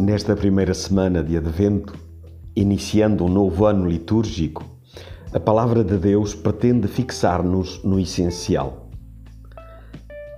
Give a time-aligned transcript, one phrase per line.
[0.00, 1.92] Nesta primeira semana de Advento,
[2.56, 4.64] iniciando um novo ano litúrgico,
[5.30, 8.88] a Palavra de Deus pretende fixar-nos no essencial.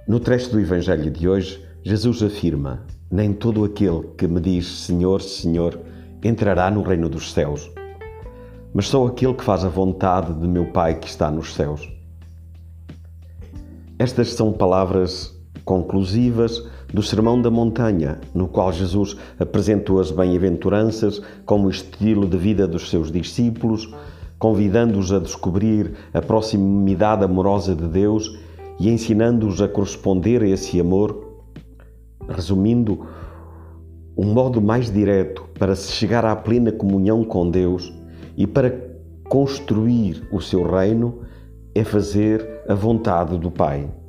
[0.09, 5.23] No trecho do Evangelho de hoje, Jesus afirma: Nem todo aquele que me diz Senhor,
[5.23, 5.79] Senhor
[6.25, 7.71] entrará no reino dos céus,
[8.75, 11.89] mas só aquele que faz a vontade de meu Pai que está nos céus.
[13.97, 15.33] Estas são palavras
[15.65, 22.67] conclusivas do Sermão da Montanha, no qual Jesus apresentou as bem-aventuranças como estilo de vida
[22.67, 23.93] dos seus discípulos,
[24.39, 28.39] convidando-os a descobrir a proximidade amorosa de Deus
[28.79, 31.41] e ensinando-os a corresponder a esse amor.
[32.29, 33.07] Resumindo,
[34.17, 37.93] um modo mais direto para se chegar à plena comunhão com Deus
[38.37, 38.71] e para
[39.25, 41.21] construir o seu reino
[41.75, 44.02] é fazer a vontade do Pai.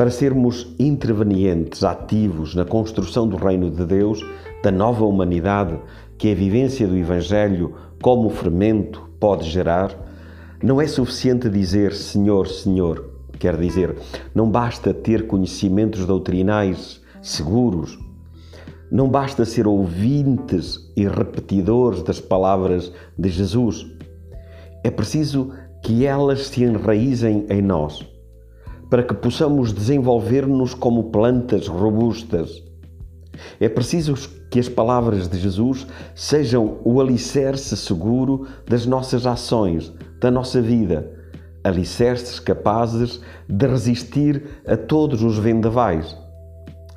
[0.00, 4.24] Para sermos intervenientes, ativos na construção do reino de Deus,
[4.62, 5.78] da nova humanidade
[6.16, 9.94] que a vivência do Evangelho como fermento pode gerar,
[10.62, 13.10] não é suficiente dizer Senhor, Senhor.
[13.38, 13.94] Quer dizer,
[14.34, 17.98] não basta ter conhecimentos doutrinais seguros,
[18.90, 23.86] não basta ser ouvintes e repetidores das palavras de Jesus.
[24.82, 28.08] É preciso que elas se enraizem em nós
[28.90, 32.62] para que possamos desenvolver-nos como plantas robustas.
[33.60, 34.14] É preciso
[34.50, 41.08] que as palavras de Jesus sejam o alicerce seguro das nossas ações, da nossa vida,
[41.62, 46.16] alicerces capazes de resistir a todos os vendavais.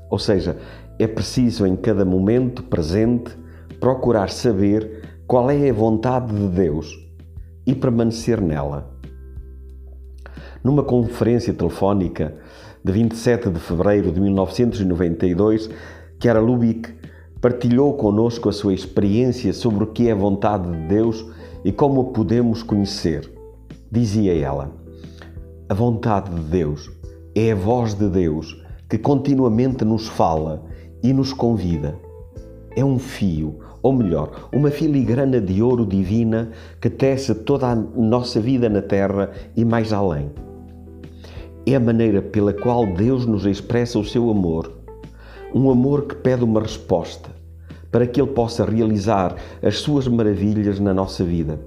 [0.10, 0.58] Ou seja,
[0.98, 3.32] é preciso em cada momento presente
[3.80, 6.98] procurar saber qual é a vontade de Deus
[7.66, 8.92] e permanecer nela.
[10.64, 12.34] Numa conferência telefónica
[12.82, 15.70] de 27 de fevereiro de 1992,
[16.18, 16.90] Chiara Lubick
[17.42, 21.26] partilhou conosco a sua experiência sobre o que é a vontade de Deus
[21.66, 23.30] e como a podemos conhecer.
[23.92, 24.72] Dizia ela:
[25.68, 26.90] A vontade de Deus
[27.36, 28.58] é a voz de Deus
[28.90, 30.64] que continuamente nos fala
[31.04, 32.00] e nos convida.
[32.74, 38.40] É um fio, ou melhor, uma filigrana de ouro divina que tece toda a nossa
[38.40, 40.32] vida na terra e mais além
[41.66, 44.72] é a maneira pela qual Deus nos expressa o seu amor.
[45.54, 47.30] Um amor que pede uma resposta
[47.92, 51.60] para que Ele possa realizar as suas maravilhas na nossa vida.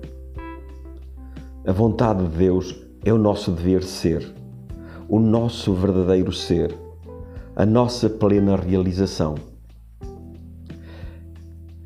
[1.64, 4.34] A vontade de Deus é o nosso dever ser,
[5.08, 6.74] o nosso verdadeiro ser,
[7.54, 9.36] a nossa plena realização.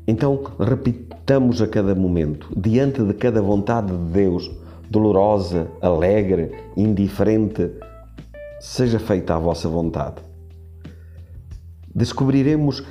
[0.07, 4.51] Então, repitamos a cada momento, diante de cada vontade de Deus,
[4.89, 7.71] dolorosa, alegre, indiferente,
[8.61, 10.17] seja feita a vossa vontade.
[11.93, 12.83] Descobriremos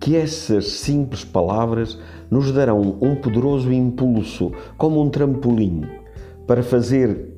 [0.00, 1.98] que essas simples palavras
[2.30, 5.82] nos darão um poderoso impulso, como um trampolim,
[6.46, 7.34] para fazer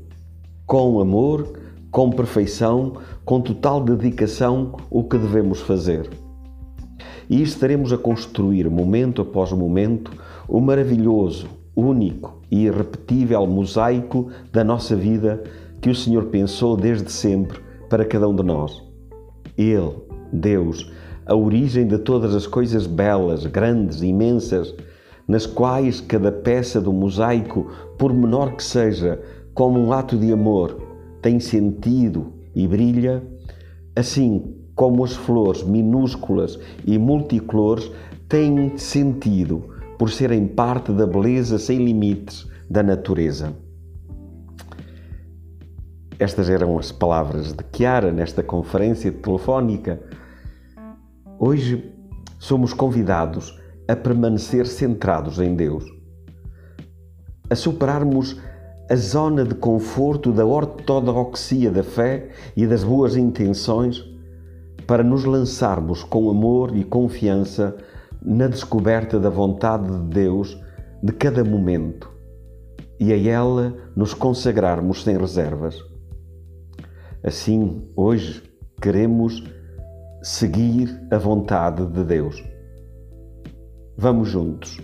[0.67, 1.51] com amor,
[1.91, 2.93] com perfeição,
[3.25, 6.11] com total dedicação o que devemos fazer.
[7.29, 10.13] E estaremos a construir, momento após momento,
[10.47, 15.43] o maravilhoso, único e irrepetível mosaico da nossa vida
[15.81, 18.83] que o Senhor pensou desde sempre para cada um de nós.
[19.57, 19.93] Ele,
[20.33, 20.91] Deus,
[21.27, 24.75] a origem de todas as coisas belas, grandes, imensas,
[25.27, 29.21] nas quais cada peça do mosaico, por menor que seja,
[29.53, 30.81] como um ato de amor,
[31.21, 33.23] tem sentido e brilha,
[33.95, 37.91] assim como as flores minúsculas e multicolores
[38.29, 39.65] têm sentido
[39.99, 43.53] por serem parte da beleza sem limites da natureza.
[46.19, 50.01] Estas eram as palavras de Chiara nesta conferência telefónica.
[51.39, 51.95] Hoje
[52.41, 53.57] somos convidados
[53.87, 55.85] a permanecer centrados em Deus,
[57.49, 58.37] a superarmos
[58.91, 64.05] a zona de conforto da ortodoxia da fé e das boas intenções
[64.89, 67.77] para nos lançarmos com amor e confiança
[68.21, 70.61] na descoberta da vontade de Deus
[71.01, 72.11] de cada momento
[72.99, 75.88] e a ela nos consagrarmos sem reservas.
[77.23, 78.43] Assim, hoje,
[78.81, 79.43] queremos
[80.23, 82.43] seguir a vontade de Deus.
[83.97, 84.79] Vamos juntos